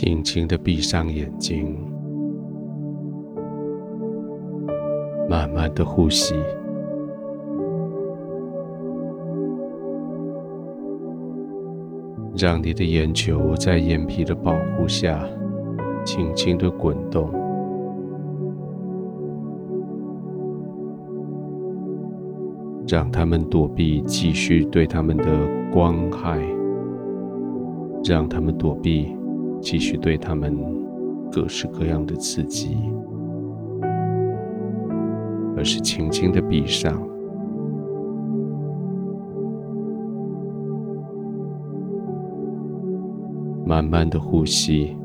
[0.00, 1.76] 轻轻的闭上眼睛，
[5.28, 6.36] 慢慢的呼吸，
[12.36, 15.28] 让你的眼球在眼皮的保护下
[16.04, 17.28] 轻轻的滚动，
[22.86, 25.24] 让他们躲避继续对他们的
[25.72, 26.38] 光害，
[28.04, 29.17] 让他们躲避。
[29.60, 30.56] 继续对他们
[31.30, 32.76] 各式各样的刺激，
[35.56, 37.00] 而是轻轻的闭上，
[43.66, 44.96] 慢慢的呼吸，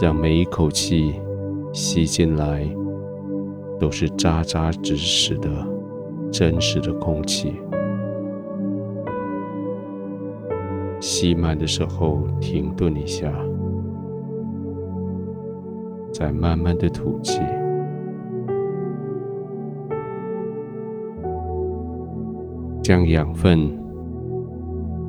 [0.00, 1.14] 让每一口气
[1.72, 2.68] 吸进来
[3.80, 5.48] 都是扎扎实实的
[6.30, 7.54] 真实的空气。
[11.06, 13.30] 吸满的时候，停顿一下，
[16.10, 17.42] 再慢慢的吐气，
[22.82, 23.70] 将养分、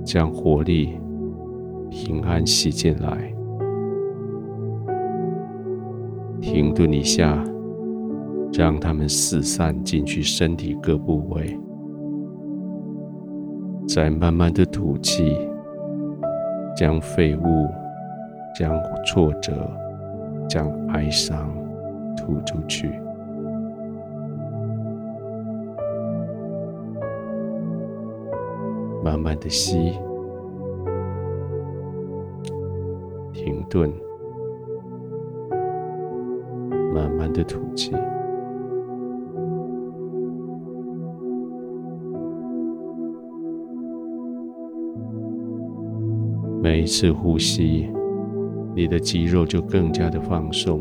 [0.04, 1.00] 将活力、
[1.90, 3.34] 平安吸进来，
[6.42, 7.42] 停顿一下，
[8.52, 11.58] 让它们四散进去身体各部位，
[13.88, 15.34] 再慢慢的吐气。
[16.76, 17.70] 将废物、
[18.54, 19.54] 将挫折、
[20.48, 21.50] 将哀伤
[22.18, 23.00] 吐出去，
[29.02, 29.98] 慢慢的吸，
[33.32, 33.90] 停顿，
[36.94, 37.96] 慢慢的吐气。
[46.86, 47.90] 一次呼吸，
[48.76, 50.80] 你的肌肉就更加的放松，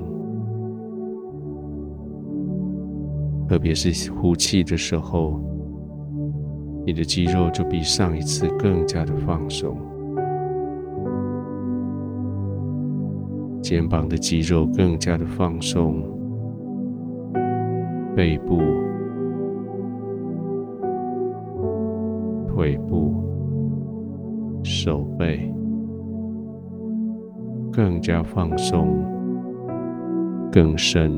[3.49, 5.41] 特别是呼气的时候，
[6.85, 9.79] 你的肌肉就比上一次更加的放松，
[13.63, 16.03] 肩膀的肌肉更加的放松，
[18.15, 18.59] 背部、
[22.47, 23.25] 腿部、
[24.63, 25.51] 手背。
[27.75, 29.03] 更加放松，
[30.53, 31.13] 更深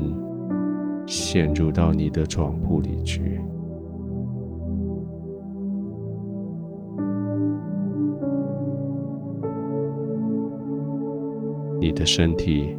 [1.05, 3.39] 陷入到你的床铺里去。
[11.79, 12.75] 你的身体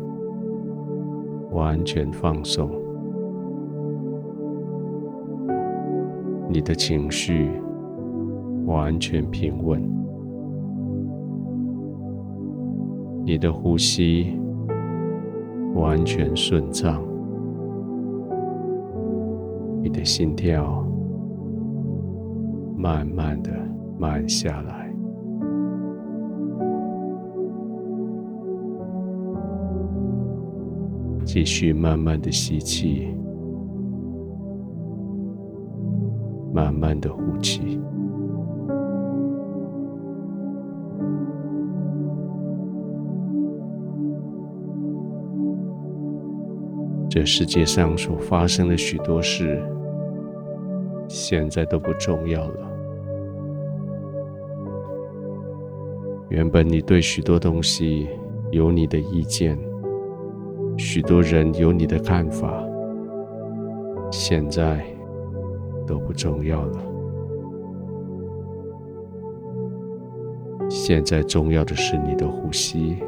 [1.52, 2.68] 完全放松，
[6.48, 7.48] 你的情绪
[8.66, 9.97] 完全平稳。
[13.28, 14.40] 你的呼吸
[15.74, 17.02] 完全顺畅，
[19.82, 20.82] 你的心跳
[22.74, 23.50] 慢慢的
[23.98, 24.90] 慢下来，
[31.26, 33.14] 继续慢慢的吸气，
[36.50, 37.78] 慢慢的呼气。
[47.08, 49.62] 这世界上所发生的许多事，
[51.08, 52.70] 现在都不重要了。
[56.28, 58.06] 原本你对许多东西
[58.50, 59.58] 有你的意见，
[60.76, 62.62] 许多人有你的看法，
[64.10, 64.84] 现在
[65.86, 66.78] 都不重要了。
[70.68, 72.98] 现在重要的是你的呼吸。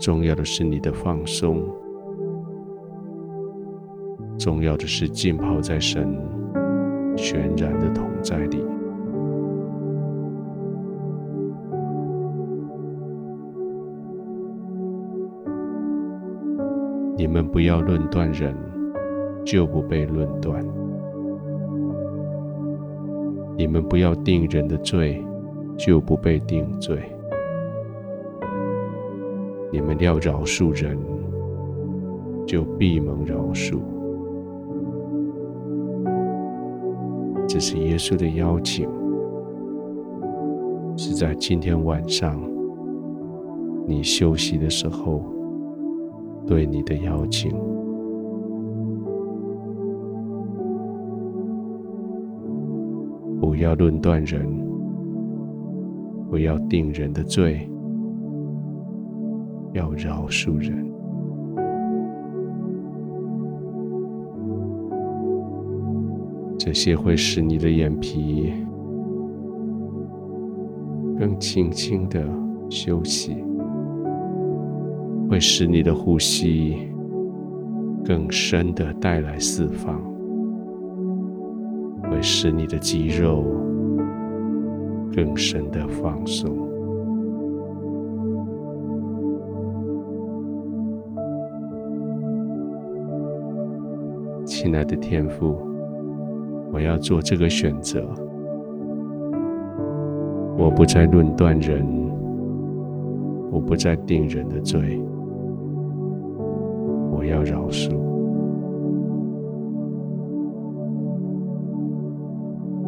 [0.00, 1.62] 重要的是你的放松，
[4.38, 6.18] 重要的是浸泡在神
[7.14, 8.64] 全然的同在里。
[17.14, 18.56] 你们不要论断人，
[19.44, 20.62] 就不被论断；
[23.54, 25.22] 你们不要定人的罪，
[25.76, 26.98] 就不被定罪。
[29.72, 30.98] 你们要饶恕人，
[32.46, 33.78] 就必蒙饶恕。
[37.46, 38.88] 这是耶稣的邀请，
[40.96, 42.40] 是在今天晚上
[43.86, 45.22] 你休息的时候
[46.46, 47.52] 对你的邀请。
[53.40, 54.46] 不要论断人，
[56.30, 57.68] 不要定人的罪，
[59.72, 60.88] 要饶恕人。
[66.58, 68.52] 这些会使你的眼皮
[71.18, 72.22] 更轻轻的
[72.68, 73.42] 休息，
[75.28, 76.76] 会使你的呼吸
[78.04, 80.00] 更深的带来释放，
[82.02, 83.42] 会使你的肌肉
[85.14, 86.59] 更深的放松。
[94.62, 95.56] 亲爱的天父。
[96.70, 98.06] 我要做这个选择，
[100.58, 101.82] 我不再论断人，
[103.50, 105.00] 我不再定人的罪，
[107.10, 107.90] 我要饶恕。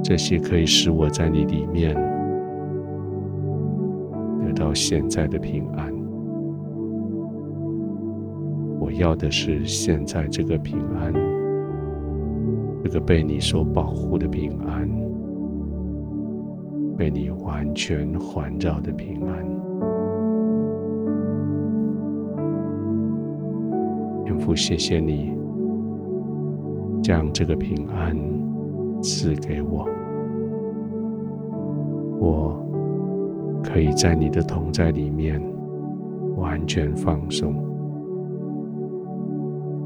[0.03, 1.95] 这些可以使我在你里面
[4.45, 5.91] 得到现在的平安。
[8.79, 11.42] 我要的是现在这个平安。
[12.85, 14.89] 这个被你所保护的平安，
[16.97, 19.47] 被你完全环绕的平安，
[24.25, 25.33] 天父，谢谢你
[27.01, 28.17] 将这个平安
[29.01, 29.89] 赐给我，
[32.19, 32.67] 我
[33.63, 35.41] 可以在你的同在里面
[36.37, 37.55] 完全放松，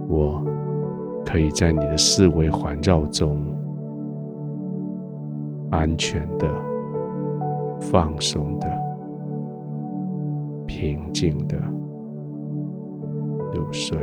[0.08, 0.55] 我。
[1.26, 3.44] 可以在你的四维环绕中，
[5.70, 6.48] 安全的、
[7.80, 8.68] 放松的、
[10.66, 11.58] 平静的
[13.52, 13.98] 入睡。